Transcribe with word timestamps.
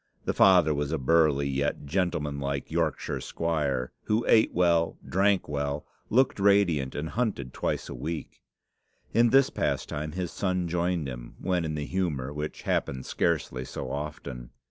The 0.25 0.33
father 0.33 0.73
was 0.73 0.91
a 0.91 0.97
burly, 0.97 1.47
yet 1.47 1.85
gentlemanlike 1.85 2.71
Yorkshire 2.71 3.21
squire, 3.21 3.91
who 4.05 4.25
ate 4.27 4.51
well, 4.51 4.97
drank 5.07 5.47
well, 5.47 5.85
looked 6.09 6.39
radiant, 6.39 6.95
and 6.95 7.09
hunted 7.09 7.53
twice 7.53 7.87
a 7.87 7.93
week. 7.93 8.41
In 9.13 9.29
this 9.29 9.51
pastime 9.51 10.13
his 10.13 10.31
son 10.31 10.67
joined 10.67 11.07
him 11.07 11.35
when 11.39 11.63
in 11.65 11.75
the 11.75 11.85
humour, 11.85 12.33
which 12.33 12.63
happened 12.63 13.05
scarcely 13.05 13.63
so 13.63 13.91
often. 13.91 14.49